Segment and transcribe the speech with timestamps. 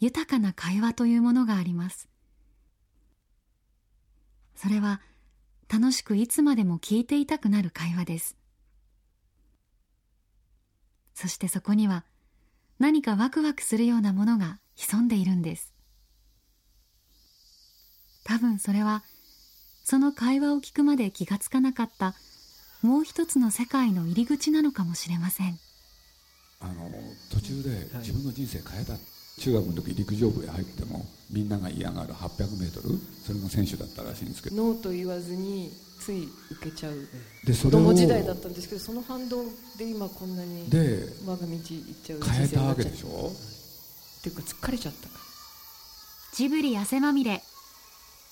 [0.00, 2.08] 豊かな会話というものがあります。
[4.54, 5.00] それは
[5.68, 8.36] 楽しくいつまでも聞いていたくなる会話です。
[11.14, 12.04] そしてそこには
[12.78, 15.72] 何かワクワクするようなものが潜んでいるんです。
[18.24, 19.04] 多分それは
[19.84, 22.14] その会話を聞くまで気がつかなかった
[22.82, 25.58] もう一つの世界の入り口なのかもしれません。
[26.60, 26.90] あの
[27.30, 29.00] 途中で自分の人生変えた、はい、
[29.40, 34.56] 中学の時陸上部へ入ってもみんなが嫌がる 800m それの選手だったらしいんですけど。
[34.56, 36.94] ノーと言わずについ受けちゃう。
[37.44, 39.44] でそれ子供時代だったんですけどその反動
[39.78, 41.60] で今こんなにで我が道行っ
[42.04, 42.20] ちゃう。
[42.20, 43.28] 変えたわけでしょ？
[43.28, 45.14] っていうか疲れちゃったか
[46.34, 47.42] ジブリ汗まみれ。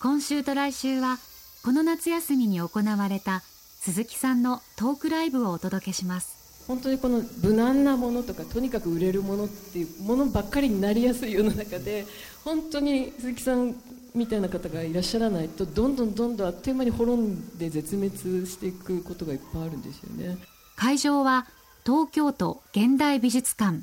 [0.01, 1.19] 今週と来週は
[1.65, 3.43] この夏休みに行われた
[3.81, 6.42] 鈴木さんのトークライブをお届けします
[6.73, 12.07] 本当にこの無難なものとかとにかく売れるものっていうものばっかりになりやすい世の中で
[12.45, 13.75] 本当に鈴木さん
[14.15, 20.39] みたいな方がいらっしゃらないとどんどんどんどんあっという間に滅んで絶滅していくことがいっぱいあるんですよね
[20.75, 21.47] 会場は
[21.85, 23.81] 東京都現代美術館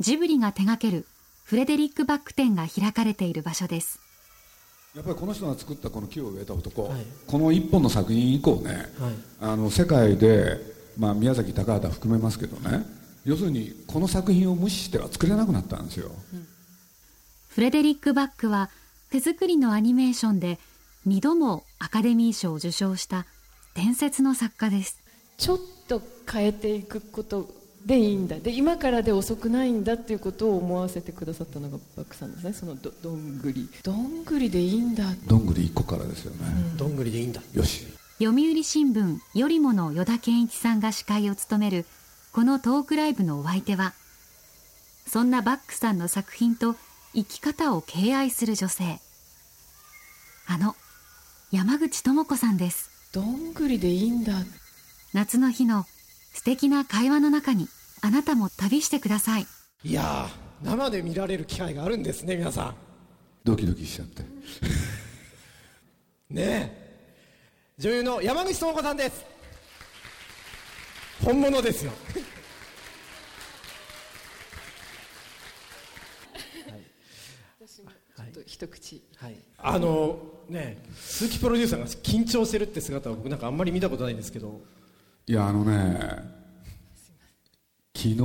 [0.00, 1.06] ジブリが手掛ける
[1.44, 4.00] フレデリック・バック展が開かれている場所です
[4.96, 8.84] やっぱりこの人が作ったこの木を植えた男、はい、この一本の作品以降ね、はい、
[9.52, 10.67] あの世界で、
[10.98, 12.84] まあ、宮崎高畑含めますけどね。
[13.24, 16.46] 要するにこの作品を無視しては作れなくなったんですよ、うん、
[17.48, 18.70] フレデリック・バックは
[19.10, 20.58] 手作りのアニメーションで
[21.06, 23.26] 2度もアカデミー賞を受賞した
[23.74, 25.02] 伝説の作家です。
[25.36, 27.48] ちょっと変えていくこと
[27.86, 28.36] でいいんだ。
[28.38, 32.52] で今からで遅くないんだっていうことを思わせてくださったのがバックさんですね。
[32.52, 33.68] そのどどんぐり。
[33.82, 35.04] どんぐりでいいんだ。
[35.26, 37.40] どんぐり1個からですよね、うん、どんぐりでいいんだ。
[37.54, 37.86] よし
[38.20, 41.86] 読売新聞よりもの依田健一さんが司会を務める
[42.32, 43.94] このトークライブのお相手は
[45.06, 46.74] そんなバックさんの作品と
[47.14, 48.98] 生き方を敬愛する女性。
[50.48, 50.74] あの
[51.52, 52.90] 山口智子さんです。
[53.12, 54.32] どんぐりでいいんだ。
[55.14, 55.84] 夏の日の
[56.34, 57.68] 素敵な会話の中に
[58.02, 59.46] あなたも旅してください。
[59.84, 60.28] いや
[60.64, 62.74] 生で見られる機会があるんですね皆さん。
[63.44, 64.22] ドキドキしちゃって。
[66.30, 66.87] ねえ
[67.78, 69.24] 女優の山口智子さんです。
[71.24, 71.92] 本物ですよ。
[78.46, 80.18] 一口、はい、あの
[80.48, 84.60] ね鈴木プロデューサーが緊張してるって姿は僕なんかあんまり見たことないんですけど。
[85.26, 86.00] いやあのね
[87.94, 88.16] 昨日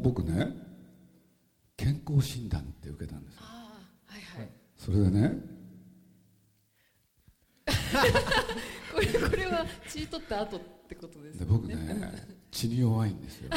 [0.00, 0.52] 僕ね
[1.76, 3.68] 健康診断って受けたんですあ
[4.06, 4.48] はいはい。
[4.78, 5.54] それでね
[7.66, 7.72] こ
[9.88, 11.46] 血取った後ってことですね。
[11.46, 11.76] で僕ね
[12.50, 13.50] 血に弱いんですよ。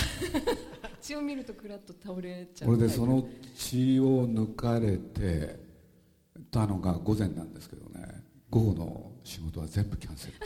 [1.02, 2.70] 血を見るとクラッと倒れちゃう。
[2.70, 5.60] これでその血を抜かれて
[6.52, 8.24] たのが午前なんですけどね。
[8.50, 10.34] 午後の仕事は全部キャンセル。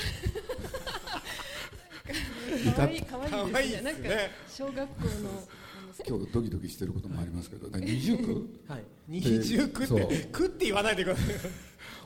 [2.75, 3.19] 可愛い可
[3.53, 3.91] 愛いですね。
[3.91, 4.09] なんか
[4.49, 5.43] 小学校の
[6.07, 8.49] 今日ドキドキしてることもありますけど、 二重苦？
[8.67, 8.83] はい。
[9.07, 11.35] 二重苦って苦って言わないでください。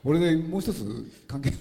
[0.03, 0.83] 俺ねもう一つ
[1.27, 1.57] 関係の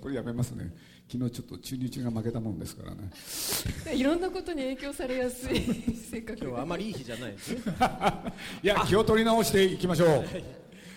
[0.00, 0.74] これやめますね。
[1.10, 3.10] 昨日ちょっと中日が負けたもんですからね。
[3.94, 5.60] いろんなことに影響されやすい
[6.10, 6.38] 性格。
[6.38, 7.62] 今日はあまりいい日じゃないですね。
[8.62, 10.08] いや気を取り直していきましょう。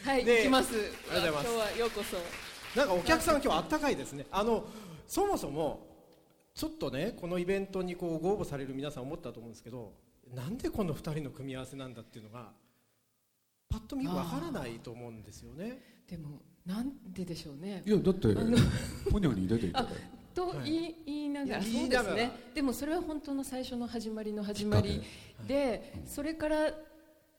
[0.04, 0.74] はい、行きます。
[0.74, 1.48] ありがとうございます。
[1.48, 2.80] 今日はようこそ。
[2.80, 4.26] なんかお客さん今日あったかいですね。
[4.32, 4.66] あの
[5.08, 5.88] そもそも
[6.54, 9.94] ちょっとねこのイベントにこうご応募される皆さん思ったと思うんですけど
[10.34, 12.52] なんでこの2人の組み合わせなんだっていうのが
[13.70, 15.82] パッと見わからないと思うんですよね。
[16.08, 17.84] でもなんででしょうね。
[17.86, 18.34] いやだって
[19.12, 20.16] ポニョに出ていただいて。
[20.34, 22.32] と言い,、言いながらそうですね。
[22.54, 25.02] でもそれは本当の最初の始まりの始まり
[25.48, 26.74] で、それから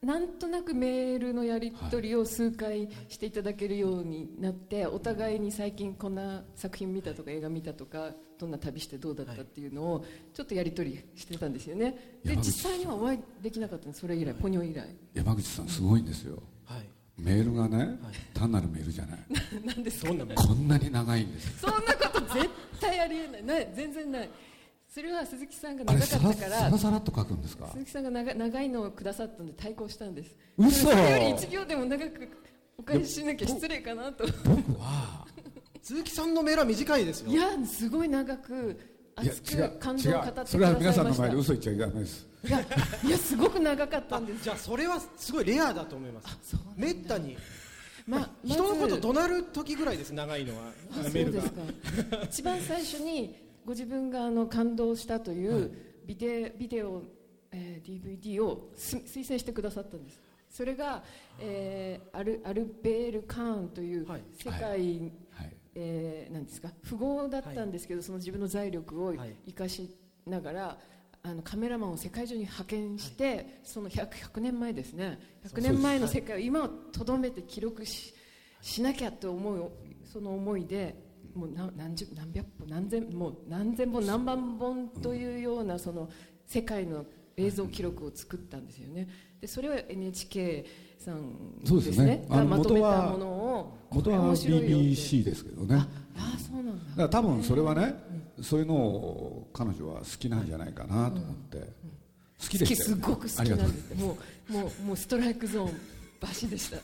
[0.02, 12.18] なんとなくメールのやり取りを数回していただけるようになって、お互いに最近こんな作品見たとか映画見たとかどんな旅してどうだったっていうのをちょっとやり取りしてたんですよね。
[12.24, 14.00] で実際にはお会いできなかったんです。
[14.00, 14.86] それ以来ポニョ以来。
[15.14, 17.96] 山口さんすごいんですよ、はい、メールがね、はい、
[18.34, 19.18] 単なるメールじゃない。
[19.64, 22.50] なんでそんなこんなに長いんですそんなこと絶
[22.80, 23.44] 対ありえない。
[23.44, 24.30] ない全然ない
[24.96, 27.68] それは鈴木さんが長かったからさらさらっと書くんですか？
[27.70, 30.34] 鈴木さんが長長いのをくださったので対抗したんです。
[30.56, 30.88] 嘘。
[30.88, 32.30] それより一行でも長く
[32.78, 34.24] お返ししなきゃ失礼かなと。
[34.24, 35.26] 僕は
[35.82, 37.30] 鈴木さんのメールは短いですよ。
[37.30, 38.80] いやすごい長く
[39.16, 40.46] 熱く感動を語ってくださいました。
[40.46, 42.26] それは皆さんの前で嘘言っちゃいけないです。
[42.46, 42.60] いや
[43.04, 44.44] いやすごく長かったんです。
[44.44, 46.56] じゃあそれはすごいレアだと思います。
[46.74, 47.36] めったに。
[48.06, 50.62] まあ、人のこと怒鳴る時ぐらいです長いのは。
[51.12, 52.22] メールが。
[52.22, 55.72] 一番最初にご自分があの感動したという
[56.06, 57.02] ビデ,、ビデオ、
[57.50, 60.22] えー、DVD を推薦してくださったんです。
[60.48, 61.02] それが、
[61.40, 64.06] えー、アルアルベール・カーンという
[64.38, 65.12] 世界、はい。
[65.32, 65.56] はい。
[65.74, 66.70] えー、なんですか？
[66.88, 69.14] 富豪だったんですけど、はい、その自分の財力を
[69.46, 69.92] 生かし
[70.24, 70.78] ながら、
[71.24, 75.18] あのカメラマンを世界中に派遣して、はい、その 100, 100, 年前ですね。
[75.44, 78.14] 100年前の世界を今をとどめて記録し
[78.60, 79.72] しなきゃと思う
[80.04, 81.05] その思いで
[81.36, 86.08] もう何十何百本何千もう何千本何万本というようなその
[86.46, 87.04] 世界の
[87.36, 89.08] 映像記録を作ったんですよね。
[89.40, 90.64] でそれを NHK
[90.98, 92.24] さんですね。
[92.28, 95.76] がまとめたものを元は BBC ですけどね。
[96.16, 97.02] ああそうなんだ。
[97.04, 97.94] だ多分それはね、
[98.40, 101.58] そういうのを彼女は好きなんじゃないかなと思って、
[102.40, 103.94] 好きでした、すごく好きなんです。
[103.94, 104.16] も
[104.48, 105.80] うもうもうストライクゾーン
[106.20, 106.78] バシでした。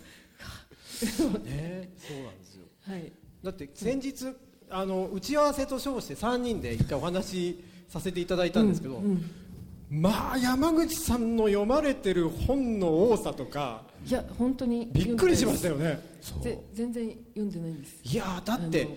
[1.40, 3.12] ねそうなんですよ、はい、
[3.43, 4.27] だって先日
[4.71, 10.00] あの打ち合わせと称して3人で一回お話しさせていただいたんですけど、うんうん。
[10.00, 16.00] まあ山口さんの読まれてる本の多さとかいや本当にびっくりしましたよね。
[16.73, 17.97] 全然読んでないんです。
[18.05, 18.89] いやだって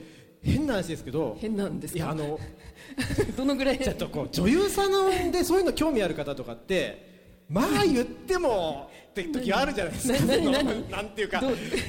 [0.42, 2.40] 変な話ですけど変なんですいやあの
[3.36, 3.80] どのぐらい？
[3.80, 10.20] ちょっとこう女優さんでそういうの興味ある方とかってまあ言ってもって時あるじゃないですか。
[10.26, 11.42] 何何なんていうか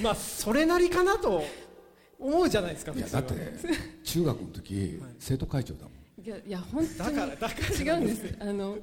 [0.02, 1.42] まあそれなりかなと
[2.18, 3.34] 思うじゃないですかいやだって
[4.04, 5.92] 中学の時、 生徒会長だもん。
[6.24, 8.34] いやいや本当に違うんです。
[8.40, 8.78] あの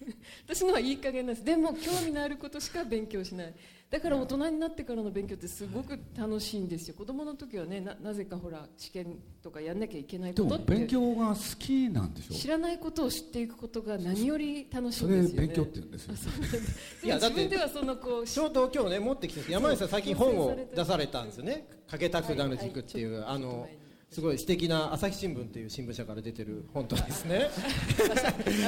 [0.46, 1.44] 私のはいい加減なんです。
[1.44, 3.54] でも興味のあることしか勉強しない。
[3.90, 6.94] だから大人になってからの勉強ってすごく楽しいんですよ。
[6.94, 12.34] 子供の時はねななぜかほら試験とかやんなきゃいけないことって勉強が好きなんでしょ？
[12.34, 16.14] 知らないことを知っていくことが何より楽しいんですよ、ね、それ勉強って言うんですよ。
[17.04, 23.68] いや自分ではそのこうちょうど今日ね持ってきて山内さん最近本を出されたんですよね「かけたくなる軸」っていう、はいはい、あの
[24.10, 27.48] すごい素敵な朝日新聞っていう新聞社から出てる本当ですね。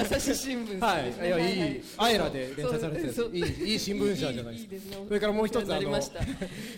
[0.00, 4.98] 朝日新聞、はい、いやいい、アイラで連載されてるいいいい新聞社じゃないですか。
[5.08, 6.00] それからもう一つあの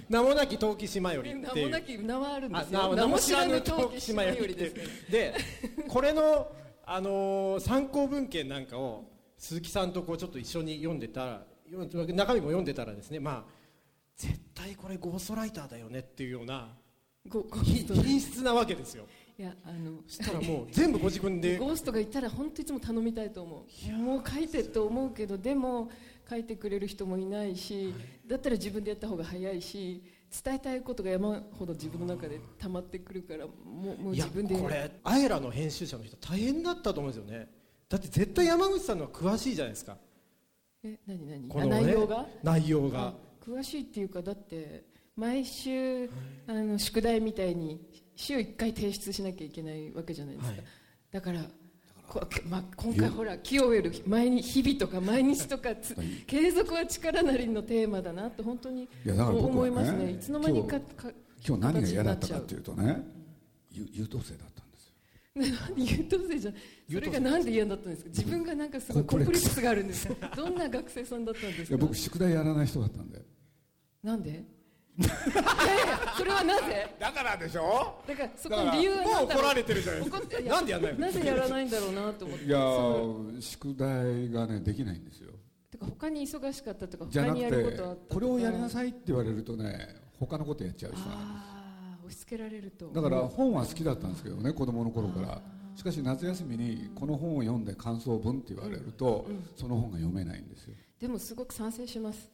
[0.09, 2.95] 名もなき陶器島より名もなき名はあるんですよ。
[2.95, 4.73] 名も知らぬ陶器島よりで
[5.11, 5.35] で
[5.87, 6.51] これの
[6.87, 9.05] あの参考文献なんかを
[9.37, 13.53] 鈴木さんとこうちょっと一緒に読んでたら中身も読んでたらですね、まあ
[14.17, 16.69] 絶対これゴーストライターだよねっていうような。
[17.65, 19.07] 品質なわけですよ。
[19.37, 21.57] いやあのしたらもう全部ご自分で。
[21.59, 23.93] ゴーストがいたら本当いつも頼みたいと思う。
[23.93, 25.91] もう書いてと思うけどでも
[26.29, 27.95] 書いてくれる人もいないし、はい、
[28.29, 30.03] だったら自分でやった方が早いし
[30.43, 33.53] 伝えたいことが山ほど自分の中で溜まってくるからも
[33.99, 34.57] うもう自分で。
[34.57, 37.49] これアエラの編集者の人大変だったと思うんですよね。
[37.89, 39.97] だって絶対山口さんのは詳しいじゃないですか。
[40.85, 42.27] え何何、この、ね、内容が？
[42.43, 43.15] 内容が。
[43.41, 44.85] 詳しいっていうかだって
[45.17, 46.09] 毎週
[46.47, 47.81] あの宿題みたいに
[48.17, 50.65] 週1回提出しなきゃいけないわけじゃないですか、はい、
[51.13, 51.41] だから
[52.49, 55.71] まあ、今回ほら「木を植える毎日日々」とか毎日とか
[56.27, 60.79] 継続は力なりのテーマだなと本当に思いますね、ね、いつの間にか
[61.47, 63.03] 今日何が嫌だったかというとね、
[63.73, 65.77] 優等生だったんですよ。
[65.99, 66.53] 優等生じゃ
[66.93, 68.11] それがなんで嫌だったんですか？
[68.11, 69.61] 自分がなんかすごいコンプレックス。
[69.63, 71.77] があるんですどんな学生さんだったんですか？
[71.79, 73.23] 僕宿題やらない人だったんで。
[74.03, 74.45] なんで？
[74.97, 76.95] いやいやそれはなぜ？
[77.01, 78.01] だからでしょ？
[78.07, 80.21] だからそこの理由はもう怒られてるじゃないですか。
[80.21, 82.45] なんでやらないなぜやらないんだろうなと思って。
[82.45, 82.61] いや
[83.41, 85.33] 宿題がねできないんですよ。
[85.71, 92.87] てか他に忙しかったとか他にやることあったこれをやりなさいって言われるとね他のことやっちゃう人なんですあ押し付けられると。
[92.89, 95.43] だから本は好きだったんですけどね子供の頃から。
[95.75, 99.27] しかし夏休みにこの本を読んで感想文って言われると、
[99.57, 100.77] その本が読めないんですよ。
[101.01, 102.31] でもすごく賛成します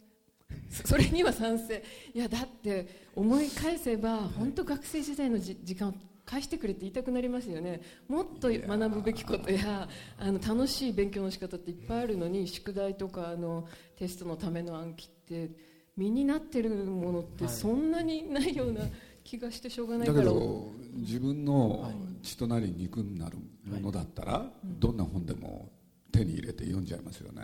[0.84, 1.82] それには賛成。
[2.14, 7.80] いやだって思い返せば本当学生時代の時間を返してくれって言いたくなりますよね。
[8.08, 13.66] もっと学ぶべきことやあの楽しい勉強の仕方っていっぱいあるのに宿題とかあの
[13.96, 15.50] テストのための暗記って
[15.96, 18.82] 身になってるものってそんなにないような
[19.24, 21.92] 気がしてしょうがないから、だけど自分の
[22.22, 25.70] 血となり肉になるものだったら、どんな本でも
[26.12, 27.42] 手に入れて読んじゃいますよね。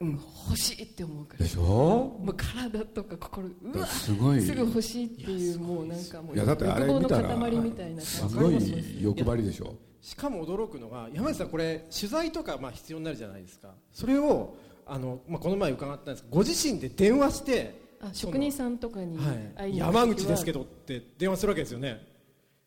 [0.00, 1.44] うん、欲しいって思うから。
[1.44, 1.62] でしょ？
[1.62, 4.40] もう体とか心うわすごい。
[4.40, 9.74] すぐ欲しいっていうもうなんかもういやだってあれ見たらすごい欲張りでしょ？
[10.00, 13.70] しかも驚くのが山内さんこれ取材とかまあ必要になるじゃないですか。
[13.92, 19.16] それをあの、まあ、この前伺ったんですご自身で電話してあ職人さんとかに、
[19.56, 22.04] はい、山口ですけどって電話するわけですよね。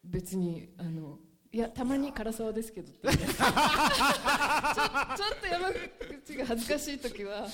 [0.03, 1.19] 別にあの
[1.51, 3.19] いやたまに唐沢ですけど ちょちょっ
[5.41, 5.79] と山口
[6.36, 7.48] が恥ずかしい時は。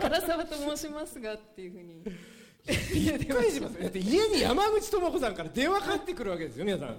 [0.00, 2.02] 唐沢と申しますがっていうふうに。
[2.92, 6.96] びっくりしますだって家に山口智子さんから電話かかってくるわけですよ皆さん。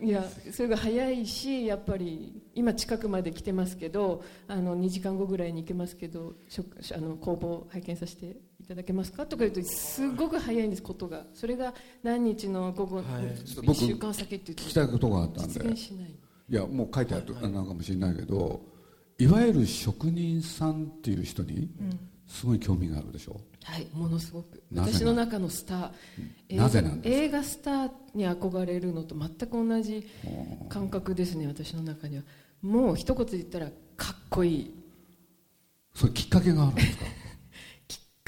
[0.00, 0.22] いや
[0.52, 6.34] それが早いしやっぱり今近くまで来てますけどあの2時間後ぐらいに行けますけど
[6.94, 11.24] あの工房拝見させていただけますかとか言うとすごく早いんですことが。
[11.34, 15.64] それが何日の午後、はい、1週間先って言って聞きたいことがあったんで。
[15.64, 16.54] い。
[16.54, 18.60] やもう書いてあるのかもしれないけど、
[19.18, 21.68] いわゆる職人さんっていう人に
[22.26, 24.62] すごい興味があるでしょ、うん、はいものすごく。
[24.74, 26.56] 私の中のスター。
[26.56, 30.06] なぜなん映画スターに憧れるのと全く同じ
[30.68, 32.22] 感覚ですね私の中には。
[32.62, 34.74] もう一言で言ったらかっこいい。
[35.94, 37.04] それきっかけがあるんですか？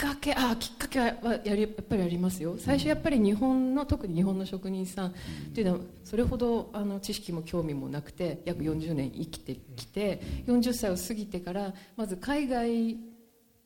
[0.01, 1.15] かけあきっかけは
[1.45, 2.57] やりやっぱりありますよ。
[2.59, 5.13] 最初やっぱり日本の特に日本の職人さんっ
[5.55, 12.97] ていうのはそれほどあの知識も興味もなくて約40年生きてきて40歳を過ぎてからまず海外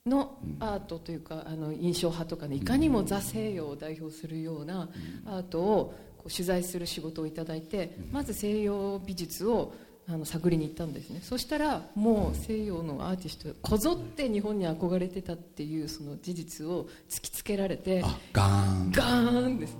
[0.06, 4.88] のアートというかあの印象派とかねいかにもザ西洋を代表するような
[5.26, 9.72] アートを取材する仕事をいただいてまず西洋美術を
[10.06, 11.20] あの探りに行ったんですね。
[11.22, 18.92] そしたらもう西洋のアーティストこぞって日本に憧れてたっていうその事実を突きつけられてガーン。
[18.92, 19.76] ガーンです。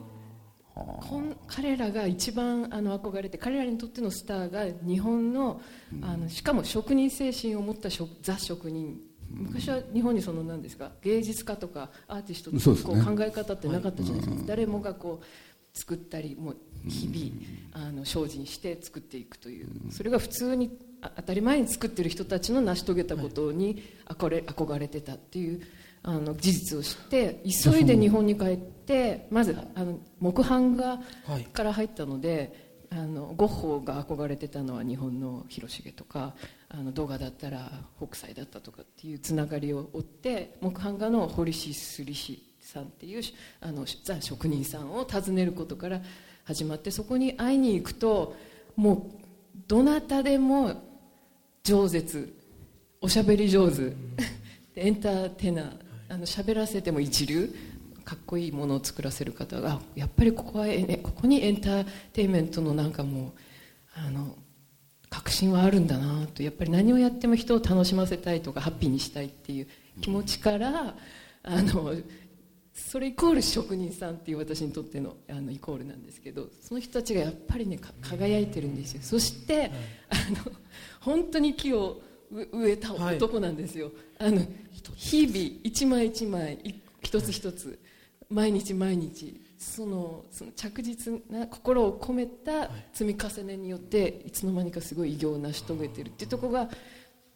[0.74, 5.60] こん彼らが一番あの憧れて彼らにとってのスターが日本の
[6.02, 7.88] あのしかも職人精神を持った
[8.22, 9.00] ザ職人。
[9.30, 10.92] 昔は日本にその何ですか？
[11.02, 15.24] 芸術家とかアーティストとこう考え方ってなかったじゃないですか、誰もがこう
[15.74, 19.68] 作ったりもう日々あの精進して作っていくという。
[19.90, 20.78] それが普通に
[21.16, 25.60] 当たり前に作ってる人たちの成し遂げたことに憧れてたっていう
[26.02, 31.00] あの事実を知って急いで日本に帰ってまずあの木版画
[31.52, 32.64] から入ったので。
[32.90, 36.34] あのゴッホが憧れてたのは日本の広重とか
[36.68, 37.68] あの動画だったら
[38.00, 43.22] 北斎だったとかっていうつながりを追って木版画の堀市すり氏さんっていう
[43.60, 46.00] あのザ職人さんを訪ねることから
[46.44, 48.34] 始まってそこに会いに行くと
[48.74, 50.82] もうどなたでも
[51.62, 52.34] 饒舌
[53.00, 53.92] おしゃべり上手
[54.76, 55.76] エンターテイナー
[56.08, 57.54] あの喋らせても一流
[58.04, 63.32] かっこいいものを作らせる方がやっぱりここは、ね、ここにエンターテインメントのなんかもう
[63.94, 64.36] あの
[65.08, 69.68] 確信はあるんだなとやっぱり何をやっても人を楽しませたいとかハッピーにしたいっていう
[70.00, 70.94] 気持ちから
[71.44, 71.94] あの
[72.74, 79.02] それイコール職人さんっていう私にとってのあのイコールなんですけどその人たちがやっぱりね輝いてるんですよ。
[79.02, 79.70] そして、はい、
[80.10, 80.52] あの
[81.00, 82.02] 本当に木を
[82.32, 84.42] 植えた男なんですよ、はい、あの
[84.96, 86.58] 日々一枚一枚
[87.00, 87.78] 一つ一つ
[88.28, 96.68] 毎日毎日そのその着実な心を込めた積み重ねによっていつの間にかすごい偉業を成し遂げてるっていうところが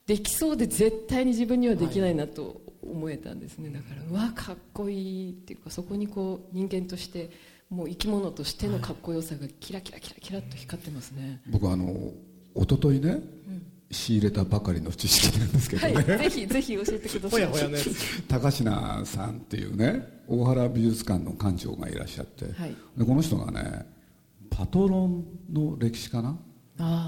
[0.07, 3.71] できそうで絶対に自分にはできないなと思えたんですね。
[3.71, 7.31] だからうわかっこいいっていうかそこにこう人間として
[7.71, 11.41] もう生き物としてのかっこよさがキラキラキラキラと光ってますね。
[11.49, 12.13] 僕あの
[12.55, 17.49] 一昨日ね、うん仕入れたばかりの知識なんですけどね、はい、ぜひぜひ教えてください。
[18.29, 23.87] 高階さんっていうね大原美術館の館長がいらっしゃって、はい、でこの人がね
[24.51, 26.37] 「パトロンの歴史かな?」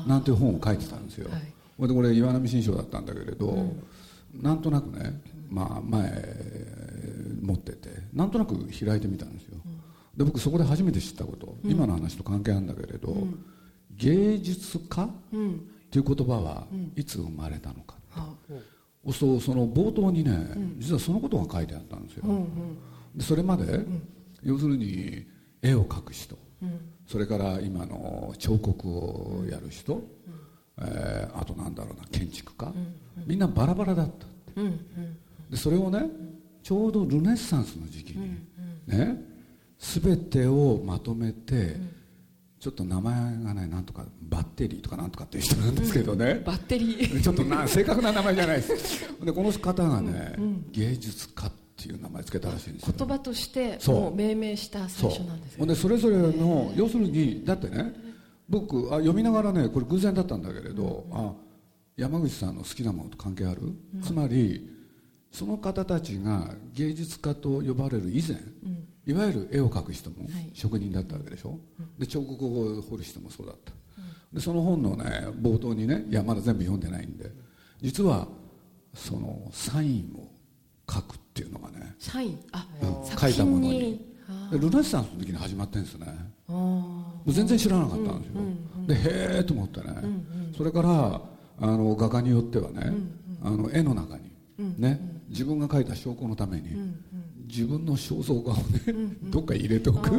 [0.08, 6.10] なんていう本を書いてたんですよ、はい、でこれ岩波新書だったんだけれど、うん、なんとなくね、まあ、前
[7.42, 9.80] 持っててなんとなく開いてみたんですよ、うん、
[10.16, 13.16] で僕そこで初めて知ったこと、うん、今の話と関係あるんだけれど、
[13.96, 15.08] 芸術家、っ
[15.90, 22.24] ていう言葉はいつ生まれたのかって、そうその冒頭にね、実はそのことが書いてあったんですよ、
[23.14, 23.84] でそれまで、
[24.42, 25.26] 要するに
[25.62, 26.38] 絵を描く人、
[27.06, 30.02] それから今の彫刻をやる人、う
[30.78, 32.72] えー、あとなんだろうな建築家、
[33.26, 34.26] みんなバラバラだった、
[35.50, 36.04] でそれをね
[36.62, 38.38] ちょうどルネッサンスの時期に、
[38.86, 39.26] ね
[39.80, 41.76] 全てをまとめて、
[42.60, 47.22] ちょっと名前がねなんとかバッテリーとかなんとかっていう人なんですけどね、うん、バッテリー。
[47.22, 49.08] ちょっとな 正確な名前じゃないです。
[49.24, 52.94] でこの方がね、うん、芸術家っていう名前つけたらしいんですよ。
[52.98, 57.94] 言葉としてもう命名した最初なんですよ、ね、でそれぞれの要するにだってね
[58.46, 61.32] 僕あ読みながらねこれ偶然だったんだけれど、うん、あ
[61.96, 63.60] 山口さんの好きなものと関係ある、
[64.02, 64.68] つまり
[65.32, 68.38] その方たちが芸術家と呼ばれる以前、
[69.06, 70.16] いわゆる絵を描く人も
[70.52, 71.58] 職人だったわけでしょ、
[71.98, 73.72] で彫刻を彫る人もそうだった、
[74.32, 75.04] でその本のね
[75.40, 77.30] 冒頭にねいやまだ全部読んでないんで
[77.80, 78.26] 実は
[78.94, 80.28] そのサインを
[80.92, 82.38] 書くっていうのがねサイン？
[82.52, 84.10] あ、うん、書いたものに。
[84.52, 86.06] ルネッサンスの時に始まってるんですね。
[87.26, 88.40] 全然知らなかったんですよ、
[88.86, 89.86] でへえと思ってね、
[90.56, 91.20] それから
[91.60, 92.92] あの画家によってはね、
[93.42, 94.30] あの絵の中に
[94.78, 96.70] ね、自分が描いた証拠のために、
[97.46, 100.10] 自分の肖像画をね、 どっか入れておく っ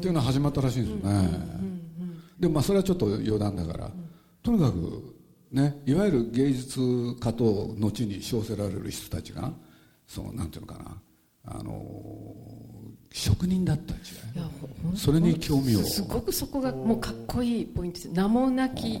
[0.00, 1.30] ていうのが始まったらしいんですよね、
[2.38, 3.90] でもまあそれはちょっと余談だから、
[4.42, 5.14] とにかく
[5.52, 6.80] ねいわゆる芸術
[7.20, 9.52] 家と後に称せられる人たちが
[10.06, 11.02] そのなんていうのかな
[11.44, 11.82] あの
[13.12, 14.44] 職人だった時代
[14.94, 15.80] それに興味を。
[15.80, 18.12] すごくそこがもうかっこいいポイントです。
[18.12, 19.00] 名もなき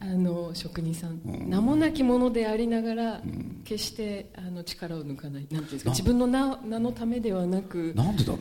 [0.00, 7.94] あの職人さん、うん、名もなきものでありながら、うん、決してあの力を抜かないなんていうんですか自分の名名のためではなく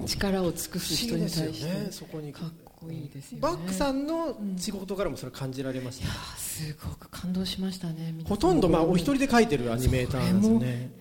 [0.06, 2.32] 力を尽くす人に対して、ね、そこに。
[2.32, 10.92] かっこいいですよ、ね、バックさんの仕事からもそれ感じられました、いやすごく感動しましたねほとんどまあお一人で描いてるアニメーターなんですよね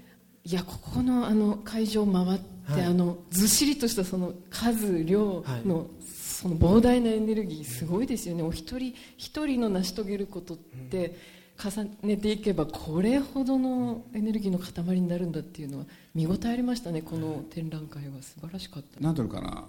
[0.45, 5.89] いやここのあの会場を回って、はい、あのずっしりとしたその数量の
[6.47, 8.45] その膨大なエネルギーすごいですよね。
[8.45, 11.17] お一人一人の成し遂げることって
[11.59, 17.03] 重ねていけばこれほどのエネルギーの塊になるんだっていうのは見応えありましたね。
[17.03, 18.23] この展覧会は。
[18.23, 19.00] 素晴らしかった。
[19.00, 19.65] 何ていうのかな。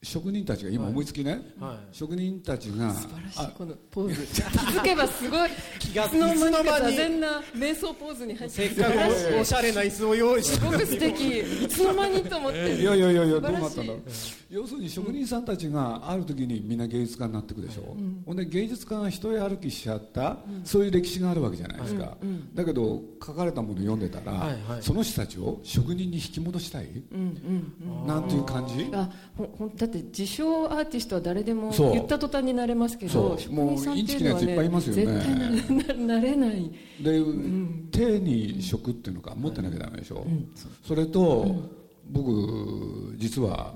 [0.00, 4.26] 職人たちが今思いつきね、はい、職人たちが素晴らしいこのポーズ。
[4.26, 5.50] 気づけばすごい
[5.80, 10.54] 気がつの間に全な瞑想ポーズに入ってせっかくおしゃれな椅子を用意して。
[10.54, 11.40] すごく素敵。
[11.64, 12.80] いつの間にと思って。
[12.80, 14.02] いやいやいやいやどうなったんだろう
[14.50, 28.88] 要するに職人さんたちがある時にみんな芸術家になっていくでしょ、うん、ほんで芸術家が一人歩きしちゃった、うん、そういう歴史があるわけじゃないですか、うん、だけど書かれたもの読んでたら、はいはい、その人たちを職人に引き戻したい、うんうん、なんていう感じ？
[28.94, 35.04] あほほだって自称アーティストは誰でも言った途端になれますけどもうインチキなやついっぱいいますよね。
[35.04, 36.70] 絶対なれない。
[37.00, 40.48] で、うん、手に職っていうのか持ってなきゃダメでしょ、うん、
[40.86, 41.70] それと、うん、
[42.10, 43.74] 僕実は、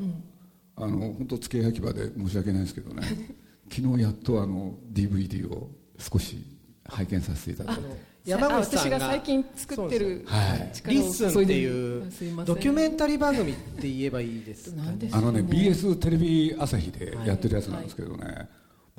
[0.77, 3.03] あの本当付け焼き刃で申し訳ないですけどね。
[3.71, 6.45] 昨日やっとあの DVD を少し
[6.85, 7.83] 拝見させていただいて
[8.25, 18.45] 山口さんが私が最近作ってる、はい、 LISTEN っていうドキュメンタリー番組って言えばいいですか、ね、あのね BS テレビ朝日でやってるやつなんですけどね、はい、も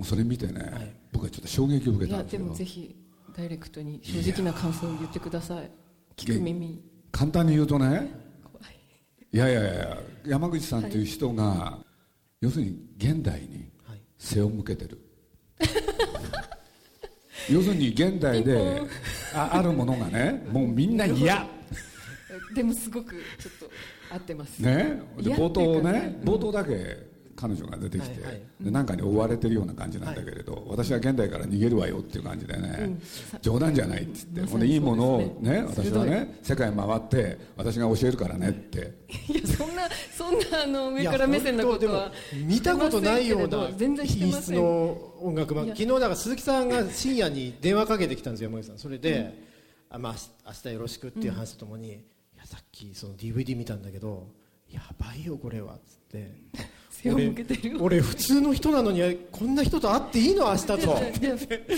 [0.02, 2.96] うそれ見てね、はい、僕はちょっと衝撃を受けたんですよいやでもぜひ
[3.36, 5.72] ダイレクトに正直な感想を言ってください。
[6.16, 6.84] 聞く耳。
[7.12, 8.12] 簡単に言うとね
[9.32, 11.80] いやいやいや山口さんという人が、
[12.40, 13.72] 要するに現代に
[14.20, 15.00] 背を向けてる、
[17.50, 18.82] 要するに現代で
[19.34, 21.46] ああるものがねもうみんな嫌。
[22.56, 23.70] でもすごくちょっ
[24.10, 24.60] と合ってます。
[24.60, 25.02] ね？
[25.18, 33.02] で冒頭ね冒頭だけ彼女が出てきて、はいはい、でなんかに追われてるような感じなんだけれど、はい、私は現代から逃げるわよっていう感じでね、うん、
[33.42, 39.04] 冗談じゃないっつって、ほんでいいものをね私はね世界回って私が教えるからねって。
[39.30, 42.12] いやそんなそんなあの上から目線のことは
[42.46, 48.78] 見たことないような全然品質の音楽番昨日だから鈴木さんが深夜に電話かけてきたんですよ山口さん。
[48.80, 49.36] それで、
[49.92, 50.16] うん、あまあ
[50.48, 52.04] 明日よろしくっていう話とともに、うん、い
[52.38, 54.28] やさっきその DVD 見たんだけど
[54.70, 56.32] やばいよこれはっつって
[57.04, 60.78] 背を向けてる俺普通の人なのにこんな人と会っていいの明日と。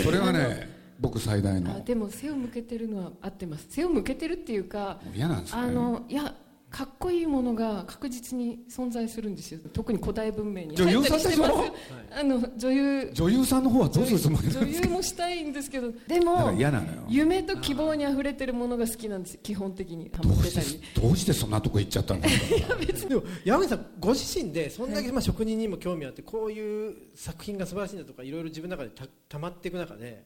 [0.03, 1.83] それがね僕最大の。
[1.83, 3.65] でも背を向けてるのは合ってます。
[3.69, 6.33] 背を向けてるっていうか嫌なんですか、ね、あのいや
[6.75, 9.61] かっこいいものが確実に存在するんですよ。
[9.71, 10.75] 特に古代文明に。
[10.75, 11.73] 女優さんでしょ？
[12.11, 13.11] あの女優。
[13.13, 15.93] 女優さんの方はどうするつもり女優もしたいんですけど。
[16.05, 17.05] でも嫌なのよ。
[17.07, 19.37] 夢と希望にあふれてるものが好きなんです。
[19.37, 20.11] 基本的に。
[20.21, 23.09] どうしてどうしてそんなとこ行っちゃったんですかいや別に。
[23.09, 30.25] でも山口さんご自身でそんだけまあ職人にも興味あってこういう作品が素晴らしいんだとかいろいろ自分の中でたたまっていく中で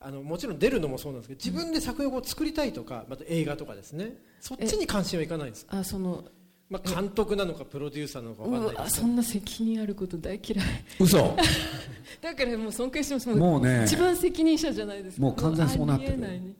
[0.00, 4.16] あのもちろん出るのもそうなんですけど自分で作品を作りたいとかまた映画とかですね。
[4.40, 5.78] そっちに関心はいかないんですか？
[5.78, 6.24] あその
[6.70, 10.66] まあ、監督なのかプロデューサーなのか分かんないですそんな責任あること大嫌い。
[11.00, 11.16] 嘘。
[12.20, 13.28] だからもう尊敬してます。
[13.30, 13.84] もうね。
[13.86, 15.22] 一番責任者じゃないですか。
[15.22, 16.18] もう完全そうなってる。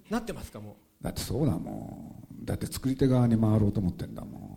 [0.09, 1.05] なってますかもう？
[1.05, 2.45] だってそうだもん。
[2.45, 4.48] だって作り手側に回ろうと思ってんだもん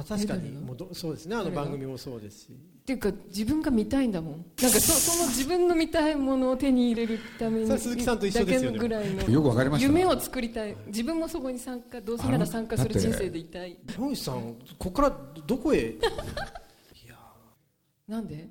[0.00, 0.76] まあ、確かにもう？
[0.76, 1.36] どそうですね。
[1.36, 2.48] あの番組もそうですし。
[2.48, 4.32] っていうか自分が見たいんだもん。
[4.32, 9.86] なんかそその自分の見たいものを手に入れるために鈴木さんと一緒ですよ、ね、ぐらいのよくわかりました。
[9.86, 10.74] 夢を作りたい。
[10.86, 13.76] 自分もそこに参加どうせなら参加する人生でいたい。
[13.98, 15.78] 野口さんここからどこへ？
[15.92, 15.98] い
[17.06, 17.16] や
[18.08, 18.48] なんで？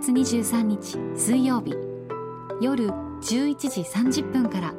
[0.00, 1.76] 月23日水曜日。
[2.58, 4.72] 夜11時30分から。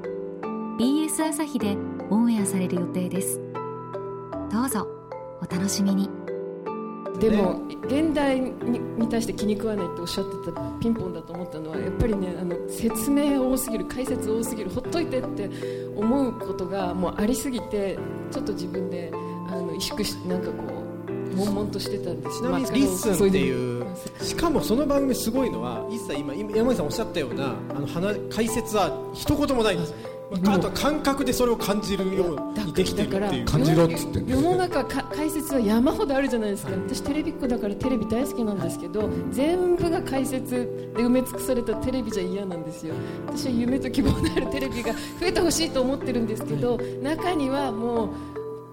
[0.79, 1.77] BS 朝日で
[2.09, 3.39] オンエアされる予定です。
[4.51, 4.87] どうぞ
[5.39, 6.09] お楽しみに。
[7.13, 15.51] とでも現代に対して気に食わないっておっしゃってたピンポンだと思ったのはやっぱりねあの説明多すぎる解説多すぎるほっといてって
[15.95, 17.99] 思うことがもうありすぎて
[18.31, 22.39] ちょっと自分であの萎縮しなんかこう悶々としてたんです。
[22.39, 23.80] ちなみに LISTEN っていう
[24.21, 29.91] しかもその番組すごいのは一切今山口さんおっしゃったようなあの解説は一言もないんです。
[29.91, 29.97] よ
[30.45, 33.45] あとは感覚でそれを感じるようにできてるっていう。
[33.45, 42.93] 感じろっつって世の中か解説は山ほどあるじゃないですか、私テレビっ子だからテレビ大好きなんですけど、全部が解説で埋め尽くされたテレビじゃ嫌なんですよ。
[43.27, 48.09] 私は夢と希望のあるテレビが増えてほしいと思ってるんですけど中にはもう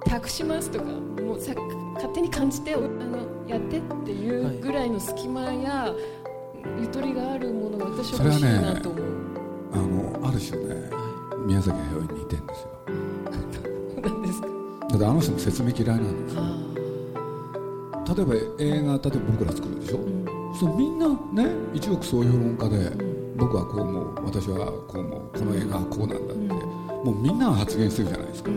[0.05, 1.53] 託しますとかもうさ
[1.95, 2.87] 勝手に感じてあの
[3.47, 5.93] やってっていうぐらいの隙間や
[6.81, 9.05] ゆとりがあるものが私は欲しいなと思う。
[9.73, 10.91] あのある種ね
[11.47, 12.69] 宮崎駿に似てるんですよ。
[14.03, 14.49] 何ですか？
[14.91, 16.43] だってあの人も説明嫌いなんですよ
[18.17, 20.25] 例えば映画例えば僕ら作るでしょ、うん、
[20.59, 23.03] そうみんなね一億総評論家で、う
[23.35, 28.51] ん、僕はこう思う私はこう思うこの映画はこうなんだって、うん、もうみんなが発言してるじゃないですか、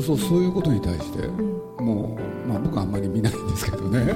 [0.00, 1.26] そうそういうことに対して、
[1.82, 4.14] もう、まあ、僕はあんまり見ないんですけどね。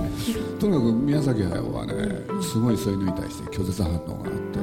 [0.59, 1.93] とにかく宮崎駿はね
[2.43, 4.59] すごいそういうのに対して拒絶反応があって、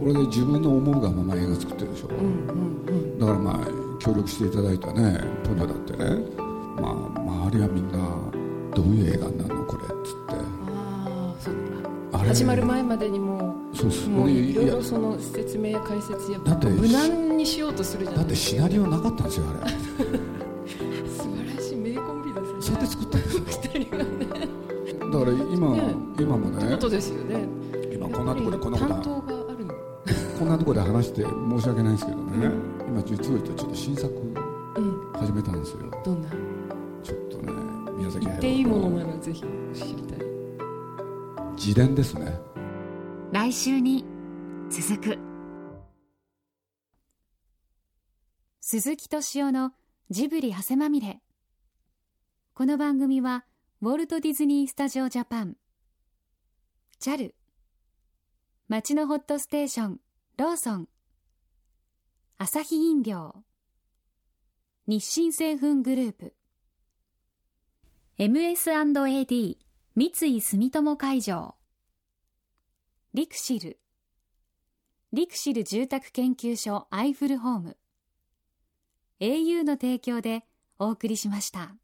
[0.00, 3.58] これで自分の思うがまま映画作ってるでしょ、うだからまあ
[3.98, 6.46] 協力していただいたねポニョだってね。
[6.80, 7.98] まあ周りはみんな
[8.74, 10.56] どういう映画になるのこれっつって。
[12.12, 14.08] ああ始まる前までにもそうす。
[14.08, 19.72] もういろいろその説明や解説やだって無難にしようとするじゃないだってシナリオなかったんですよあれ
[26.86, 27.48] ことですよね。
[27.92, 29.26] 今こんなところでこんなこと担当が
[30.38, 34.12] こんなところで話して申し訳ないんですけどね、うん、今実を言うとちょっと新作
[35.14, 36.30] 始めたんですよ、どんな？
[37.02, 37.52] ちょっとね
[37.96, 39.40] 宮崎言っていいものならぜひ
[39.74, 40.18] 知りたい。
[41.56, 42.38] 自伝ですね。
[43.32, 44.04] 来週に
[44.70, 45.18] 続く。
[48.60, 49.72] 鈴木敏夫の
[50.10, 51.20] ジブリ汗まみれ。
[52.54, 53.44] この番組は
[53.82, 55.56] ウォルト・ディズニー・スタジオ・ジャパン
[56.98, 57.34] JAL
[58.68, 60.00] 街のホットステーション
[60.38, 60.88] ローソン。
[62.38, 63.44] アサヒ飲料。
[64.86, 66.34] 日清製粉グループ。
[68.18, 69.56] MS&AD
[69.94, 71.54] 三井住友海上。
[73.12, 73.78] リクシル。
[75.12, 77.76] リクシル住宅研究所アイフルホーム。
[79.20, 80.44] au の提供で
[80.78, 81.76] お送りしました。